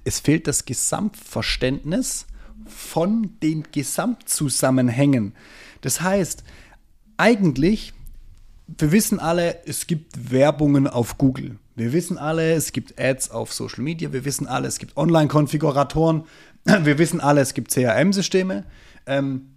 es 0.05 0.21
fehlt 0.21 0.47
das 0.47 0.65
Gesamtverständnis 0.65 2.27
von 2.67 3.39
den 3.43 3.65
Gesamtzusammenhängen. 3.73 5.35
Das 5.81 6.01
heißt, 6.01 6.45
eigentlich, 7.17 7.93
wir 8.67 8.93
wissen 8.93 9.21
alle, 9.21 9.65
es 9.67 9.87
gibt 9.87 10.31
Werbungen 10.31 10.87
auf 10.87 11.19
Google. 11.19 11.59
Wir 11.79 11.93
wissen 11.93 12.19
alle, 12.19 12.53
es 12.55 12.73
gibt 12.73 13.01
Ads 13.01 13.31
auf 13.31 13.53
Social 13.53 13.83
Media. 13.85 14.13
Wir 14.13 14.25
wissen 14.25 14.47
alle, 14.49 14.67
es 14.67 14.79
gibt 14.79 14.97
Online-Konfiguratoren. 14.97 16.25
Wir 16.65 16.99
wissen 16.99 17.21
alle, 17.21 17.41
es 17.41 17.55
gibt 17.55 17.71
CRM-Systeme. 17.73 18.65
Ähm, 19.07 19.55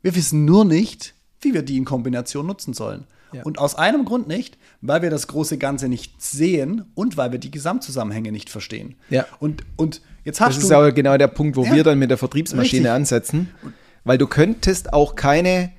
wir 0.00 0.14
wissen 0.14 0.44
nur 0.46 0.64
nicht, 0.64 1.12
wie 1.42 1.52
wir 1.52 1.62
die 1.62 1.76
in 1.76 1.84
Kombination 1.84 2.46
nutzen 2.46 2.72
sollen. 2.72 3.04
Ja. 3.32 3.42
Und 3.42 3.58
aus 3.58 3.74
einem 3.74 4.04
Grund 4.06 4.26
nicht, 4.28 4.56
weil 4.80 5.02
wir 5.02 5.10
das 5.10 5.26
große 5.26 5.58
Ganze 5.58 5.88
nicht 5.88 6.22
sehen 6.22 6.86
und 6.94 7.16
weil 7.18 7.32
wir 7.32 7.38
die 7.38 7.50
Gesamtzusammenhänge 7.50 8.32
nicht 8.32 8.48
verstehen. 8.48 8.94
Ja. 9.10 9.26
Und, 9.40 9.64
und 9.76 10.00
jetzt 10.24 10.40
Das 10.40 10.46
hast 10.48 10.58
ist 10.62 10.70
du. 10.70 10.74
aber 10.76 10.92
genau 10.92 11.18
der 11.18 11.28
Punkt, 11.28 11.56
wo 11.56 11.64
Ja. 11.64 11.74
wir 11.74 11.84
dann 11.84 11.98
mit 11.98 12.10
der 12.10 12.16
Vertriebsmaschine 12.16 12.84
Richtig. 12.84 12.90
ansetzen. 12.90 13.50
Weil 14.04 14.16
du 14.16 14.26
könntest 14.26 14.92
auch 14.94 15.16
keine 15.16 15.72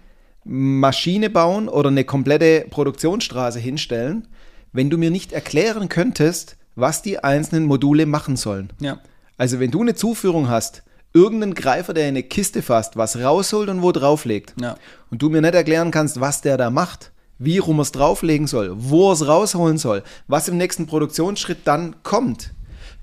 Maschine 0.43 1.29
bauen 1.31 1.69
oder 1.69 1.89
eine 1.89 2.03
komplette 2.03 2.65
Produktionsstraße 2.69 3.57
hinstellen, 3.59 4.27
wenn 4.73 4.89
du 4.89 4.97
mir 4.97 5.11
nicht 5.11 5.31
erklären 5.33 5.89
könntest, 5.89 6.57
was 6.75 7.01
die 7.01 7.23
einzelnen 7.23 7.65
Module 7.65 8.05
machen 8.05 8.35
sollen. 8.35 8.71
ja. 8.79 8.99
Also 9.37 9.59
wenn 9.59 9.71
du 9.71 9.81
eine 9.81 9.95
Zuführung 9.95 10.49
hast, 10.49 10.83
irgendeinen 11.13 11.55
Greifer, 11.55 11.95
der 11.95 12.03
in 12.03 12.09
eine 12.09 12.21
Kiste 12.21 12.61
fasst, 12.61 12.95
was 12.95 13.17
rausholt 13.17 13.69
und 13.69 13.81
wo 13.81 13.91
drauflegt, 13.91 14.53
Ja. 14.61 14.75
und 15.09 15.21
du 15.23 15.29
mir 15.31 15.41
nicht 15.41 15.55
erklären 15.55 15.89
kannst, 15.89 16.19
was 16.19 16.41
der 16.41 16.57
da 16.57 16.69
macht, 16.69 17.11
wie 17.39 17.57
rum 17.57 17.79
er 17.79 17.81
es 17.81 17.91
drauflegen 17.91 18.45
soll, 18.45 18.71
wo 18.75 19.09
er 19.09 19.13
es 19.13 19.27
rausholen 19.27 19.79
soll, 19.79 20.03
was 20.27 20.47
im 20.47 20.57
nächsten 20.57 20.85
Produktionsschritt 20.85 21.59
dann 21.65 21.95
kommt, 22.03 22.51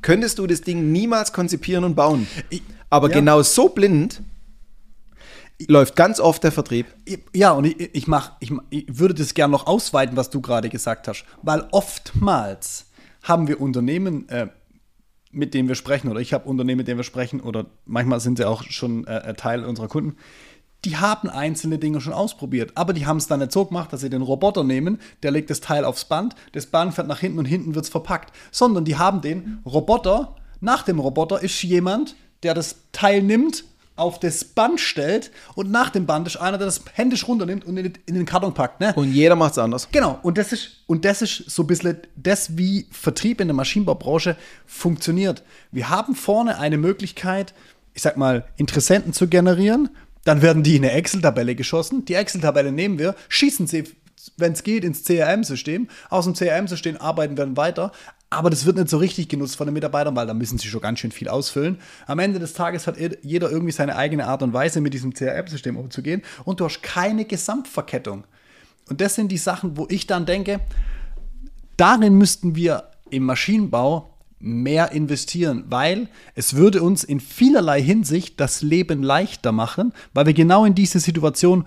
könntest 0.01 0.39
du 0.39 0.47
das 0.47 0.61
Ding 0.61 0.93
niemals 0.93 1.33
konzipieren 1.33 1.83
und 1.83 1.97
bauen. 1.97 2.29
Aber 2.89 3.09
ja. 3.09 3.15
genau 3.15 3.43
so 3.43 3.69
blind 3.69 4.23
läuft 5.67 5.97
ganz 5.97 6.21
oft 6.21 6.45
der 6.45 6.53
Vertrieb. 6.53 6.87
Ja, 7.35 7.53
und 7.53 7.65
ich, 7.65 7.95
ich, 7.95 8.07
mach, 8.07 8.33
ich, 8.41 8.53
ich 8.71 8.87
würde 8.99 9.15
das 9.15 9.35
gerne 9.35 9.53
noch 9.53 9.67
ausweiten, 9.67 10.17
was 10.17 10.31
du 10.31 10.41
gerade 10.41 10.69
gesagt 10.69 11.09
hast. 11.09 11.25
Weil 11.43 11.67
oftmals 11.73 12.87
haben 13.23 13.49
wir 13.49 13.61
Unternehmen, 13.61 14.29
äh, 14.29 14.49
mit 15.31 15.55
denen 15.55 15.69
wir 15.69 15.75
sprechen, 15.75 16.09
oder 16.09 16.21
ich 16.21 16.33
habe 16.33 16.49
Unternehmen, 16.49 16.79
mit 16.79 16.89
denen 16.89 16.99
wir 16.99 17.05
sprechen, 17.05 17.41
oder 17.41 17.67
manchmal 17.85 18.21
sind 18.21 18.39
sie 18.39 18.47
auch 18.47 18.63
schon 18.63 19.07
äh, 19.07 19.35
Teil 19.35 19.65
unserer 19.65 19.89
Kunden, 19.89 20.17
die 20.85 20.97
haben 20.97 21.29
einzelne 21.29 21.79
Dinge 21.79 22.01
schon 22.01 22.13
ausprobiert, 22.13 22.73
aber 22.77 22.93
die 22.93 23.05
haben 23.05 23.17
es 23.17 23.27
dann 23.27 23.41
nicht 23.41 23.53
so 23.53 23.65
gemacht, 23.65 23.93
dass 23.93 24.01
sie 24.01 24.11
den 24.11 24.23
Roboter 24.23 24.63
nehmen, 24.63 25.01
der 25.25 25.33
legt 25.33 25.51
das 25.51 25.61
Teil 25.61 25.85
aufs 25.85 26.05
Band, 26.05 26.37
das 26.53 26.67
Band 26.67 26.95
fährt 26.95 27.09
nach 27.09 27.19
hinten 27.19 27.41
und 27.41 27.47
hinten 27.47 27.75
wird 27.75 27.85
es 27.85 27.91
verpackt, 27.91 28.33
sondern 28.53 28.85
die 28.85 28.97
haben 28.97 29.21
den 29.21 29.61
Roboter, 29.67 30.37
nach 30.61 30.85
dem 30.85 31.01
Roboter 31.01 31.43
ist 31.43 31.63
jemand, 31.63 32.15
der 32.45 32.55
das 32.55 32.77
Teil 32.93 33.23
nimmt, 33.23 33.65
auf 33.99 34.21
das 34.21 34.45
Band 34.45 34.81
stellt 34.81 35.31
und 35.55 35.71
nach 35.71 35.91
dem 35.91 36.07
Band 36.07 36.27
ist 36.27 36.37
einer, 36.37 36.59
der 36.59 36.67
das 36.67 36.83
händisch 36.95 37.27
runternimmt 37.27 37.65
und 37.65 37.77
in, 37.77 37.85
den- 37.85 37.99
in 38.07 38.15
den 38.15 38.25
Karton 38.27 38.55
packt. 38.55 38.81
Ne? 38.81 38.93
Und 38.95 39.13
jeder 39.13 39.37
macht 39.37 39.53
es 39.53 39.59
anders. 39.59 39.89
Genau, 39.93 40.19
und 40.23 40.39
das 40.39 40.53
ist, 40.53 40.83
und 40.87 41.05
das 41.05 41.23
ist 41.23 41.51
so 41.51 41.63
ein 41.63 41.67
bisschen 41.67 41.99
das, 42.17 42.57
wie 42.57 42.87
Vertrieb 42.91 43.41
in 43.41 43.49
der 43.49 43.55
Maschinenbaubranche 43.55 44.37
funktioniert. 44.67 45.43
Wir 45.73 45.89
haben 45.91 46.15
vorne 46.15 46.59
eine 46.59 46.79
Möglichkeit, 46.79 47.55
ich 47.95 48.03
sag 48.03 48.17
mal, 48.17 48.45
Interessenten 48.57 49.13
zu 49.13 49.27
generieren. 49.29 49.89
Dann 50.25 50.43
werden 50.43 50.63
die 50.63 50.77
in 50.77 50.85
eine 50.85 50.93
Excel-Tabelle 50.93 51.55
geschossen. 51.55 52.05
Die 52.05 52.15
Excel-Tabelle 52.15 52.71
nehmen 52.71 52.99
wir, 52.99 53.15
schießen 53.29 53.67
sie, 53.67 53.85
wenn 54.37 54.53
es 54.53 54.63
geht, 54.63 54.85
ins 54.85 55.05
CRM-System. 55.05 55.89
Aus 56.11 56.25
dem 56.27 56.35
CRM-System 56.35 56.97
arbeiten 56.99 57.37
wir 57.37 57.45
dann 57.47 57.57
weiter. 57.57 57.93
Aber 58.31 58.51
das 58.51 58.67
wird 58.67 58.77
nicht 58.77 58.91
so 58.91 58.99
richtig 58.99 59.29
genutzt 59.29 59.57
von 59.57 59.67
den 59.67 59.75
Mitarbeitern, 59.75 60.15
weil 60.15 60.27
da 60.27 60.35
müssen 60.35 60.59
sie 60.59 60.69
schon 60.69 60.83
ganz 60.83 60.99
schön 60.99 61.13
viel 61.13 61.29
ausfüllen. 61.29 61.79
Am 62.07 62.19
Ende 62.19 62.39
des 62.39 62.53
Tages 62.53 62.87
hat 62.87 62.97
jeder 63.23 63.51
irgendwie 63.51 63.73
seine 63.73 63.97
eigene 63.97 64.27
Art 64.27 64.43
und 64.43 64.53
Weise, 64.53 64.83
mit 64.83 64.93
diesem 64.93 65.15
CRM-System 65.15 65.77
umzugehen. 65.77 66.23
Und 66.45 66.61
du 66.61 66.67
hast 66.67 66.83
keine 66.83 67.25
Gesamtverkettung. 67.25 68.25
Und 68.91 69.01
das 69.01 69.15
sind 69.15 69.33
die 69.33 69.39
Sachen, 69.39 69.77
wo 69.79 69.87
ich 69.89 70.07
dann 70.07 70.27
denke, 70.27 70.61
darin 71.79 72.19
müssten 72.19 72.55
wir 72.55 72.91
im 73.11 73.25
Maschinenbau 73.25 74.15
mehr 74.41 74.93
investieren, 74.93 75.65
weil 75.69 76.09
es 76.35 76.55
würde 76.55 76.83
uns 76.83 77.05
in 77.05 77.21
vielerlei 77.21 77.83
Hinsicht 77.83 78.39
das 78.39 78.63
Leben 78.63 79.03
leichter 79.03 79.53
machen, 79.53 79.93
weil 80.13 80.27
wir 80.27 80.35
genau 80.35 80.65
in 80.65 80.75
diese 80.75 81.01
Situation 81.01 81.65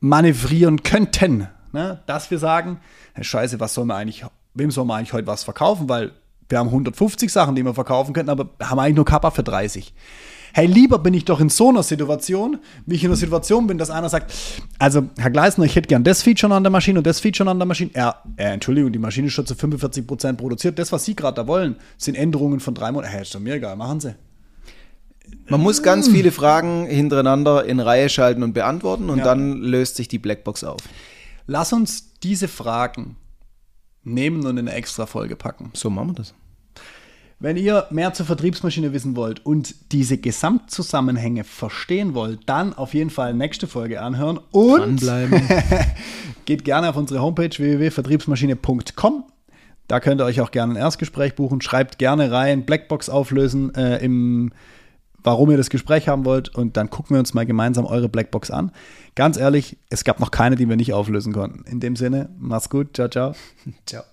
manövrieren 0.00 0.82
könnten, 0.82 1.48
ne? 1.72 2.02
dass 2.06 2.30
wir 2.30 2.38
sagen, 2.38 2.80
scheiße, 3.20 3.60
was 3.60 3.74
soll 3.74 3.84
man 3.84 3.98
eigentlich, 3.98 4.24
wem 4.54 4.70
soll 4.70 4.84
man 4.84 4.98
eigentlich 4.98 5.12
heute 5.12 5.26
was 5.26 5.44
verkaufen, 5.44 5.88
weil 5.88 6.12
wir 6.48 6.58
haben 6.58 6.68
150 6.68 7.32
Sachen, 7.32 7.54
die 7.54 7.64
wir 7.64 7.74
verkaufen 7.74 8.12
könnten, 8.12 8.30
aber 8.30 8.50
haben 8.62 8.78
eigentlich 8.78 8.96
nur 8.96 9.04
Kappa 9.04 9.30
für 9.30 9.42
30. 9.42 9.94
Hey, 10.54 10.66
lieber 10.66 10.98
bin 10.98 11.14
ich 11.14 11.24
doch 11.24 11.40
in 11.40 11.48
so 11.48 11.70
einer 11.70 11.82
Situation, 11.82 12.58
wie 12.84 12.94
ich 12.96 13.02
in 13.04 13.08
einer 13.08 13.16
Situation 13.16 13.66
bin, 13.66 13.78
dass 13.78 13.88
einer 13.88 14.10
sagt, 14.10 14.34
also 14.78 15.04
Herr 15.16 15.30
Gleisner, 15.30 15.64
ich 15.64 15.74
hätte 15.76 15.88
gern 15.88 16.04
das 16.04 16.20
Feature 16.22 16.54
an 16.54 16.62
der 16.62 16.70
Maschine 16.70 16.98
und 16.98 17.06
das 17.06 17.20
Feature 17.20 17.50
an 17.50 17.58
der 17.58 17.64
Maschine. 17.64 17.90
Ja, 17.96 18.22
äh, 18.36 18.52
Entschuldigung, 18.52 18.92
die 18.92 18.98
Maschine 18.98 19.28
ist 19.28 19.32
schon 19.32 19.46
zu 19.46 19.54
45% 19.54 20.34
produziert. 20.34 20.78
Das, 20.78 20.92
was 20.92 21.06
Sie 21.06 21.16
gerade 21.16 21.36
da 21.36 21.46
wollen, 21.46 21.76
sind 21.96 22.16
Änderungen 22.16 22.60
von 22.60 22.74
drei 22.74 22.92
Monaten. 22.92 23.10
Hey, 23.14 23.22
ist 23.22 23.34
doch 23.34 23.40
mir 23.40 23.54
egal, 23.54 23.76
machen 23.76 24.00
Sie. 24.00 24.14
Man 25.48 25.62
muss 25.62 25.82
ganz 25.82 26.08
viele 26.08 26.30
Fragen 26.32 26.84
hintereinander 26.84 27.64
in 27.64 27.80
Reihe 27.80 28.10
schalten 28.10 28.42
und 28.42 28.52
beantworten 28.52 29.08
und 29.08 29.18
Ja. 29.18 29.24
dann 29.24 29.56
löst 29.56 29.96
sich 29.96 30.08
die 30.08 30.18
Blackbox 30.18 30.64
auf. 30.64 30.80
Lass 31.46 31.72
uns 31.72 32.12
diese 32.22 32.46
Fragen 32.48 33.16
nehmen 34.04 34.46
und 34.46 34.58
in 34.58 34.68
eine 34.68 34.76
extra 34.76 35.06
Folge 35.06 35.36
packen. 35.36 35.70
So 35.74 35.90
machen 35.90 36.10
wir 36.10 36.14
das. 36.14 36.34
Wenn 37.42 37.56
ihr 37.56 37.86
mehr 37.90 38.12
zur 38.12 38.24
Vertriebsmaschine 38.24 38.92
wissen 38.92 39.16
wollt 39.16 39.44
und 39.44 39.74
diese 39.90 40.16
Gesamtzusammenhänge 40.16 41.42
verstehen 41.42 42.14
wollt, 42.14 42.40
dann 42.46 42.72
auf 42.72 42.94
jeden 42.94 43.10
Fall 43.10 43.34
nächste 43.34 43.66
Folge 43.66 44.00
anhören 44.00 44.38
und 44.52 45.02
Dranbleiben. 45.02 45.42
geht 46.44 46.64
gerne 46.64 46.88
auf 46.90 46.96
unsere 46.96 47.20
Homepage 47.20 47.50
www.vertriebsmaschine.com. 47.50 49.24
Da 49.88 49.98
könnt 49.98 50.20
ihr 50.20 50.24
euch 50.24 50.40
auch 50.40 50.52
gerne 50.52 50.74
ein 50.74 50.76
Erstgespräch 50.76 51.34
buchen. 51.34 51.60
Schreibt 51.60 51.98
gerne 51.98 52.30
rein, 52.30 52.64
Blackbox 52.64 53.08
auflösen, 53.08 53.74
äh, 53.74 53.98
im, 53.98 54.52
warum 55.24 55.50
ihr 55.50 55.56
das 55.56 55.70
Gespräch 55.70 56.08
haben 56.08 56.24
wollt. 56.24 56.54
Und 56.54 56.76
dann 56.76 56.90
gucken 56.90 57.14
wir 57.14 57.18
uns 57.18 57.34
mal 57.34 57.46
gemeinsam 57.46 57.86
eure 57.86 58.08
Blackbox 58.08 58.50
an. 58.50 58.72
Ganz 59.14 59.36
ehrlich, 59.36 59.76
es 59.90 60.04
gab 60.04 60.20
noch 60.20 60.30
keine, 60.30 60.56
die 60.56 60.68
wir 60.68 60.76
nicht 60.76 60.92
auflösen 60.92 61.32
konnten. 61.32 61.64
In 61.70 61.80
dem 61.80 61.96
Sinne, 61.96 62.30
macht's 62.38 62.70
gut. 62.70 62.94
Ciao, 62.94 63.08
ciao. 63.08 63.34
Ciao. 63.86 64.04